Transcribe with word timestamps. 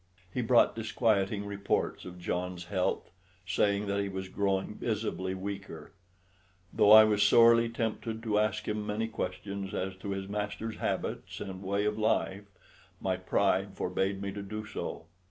He 0.33 0.41
brought 0.41 0.75
disquieting 0.75 1.45
reports 1.45 2.05
of 2.05 2.17
John's 2.17 2.65
health, 2.65 3.11
saying 3.45 3.85
that 3.85 3.99
he 4.01 4.09
was 4.09 4.29
growing 4.29 4.73
visibly 4.73 5.35
weaker. 5.35 5.91
Though 6.73 6.91
I 6.91 7.03
was 7.03 7.21
sorely 7.21 7.69
tempted 7.69 8.23
to 8.23 8.39
ask 8.39 8.67
him 8.67 8.83
many 8.83 9.07
questions 9.07 9.75
as 9.75 9.95
to 9.97 10.09
his 10.09 10.27
master's 10.27 10.77
habits 10.77 11.39
and 11.39 11.61
way 11.61 11.85
of 11.85 11.99
life, 11.99 12.45
my 12.99 13.15
pride 13.15 13.75
forbade 13.75 14.23
me 14.23 14.31
to 14.31 14.41
do 14.41 14.65
so. 14.65 15.05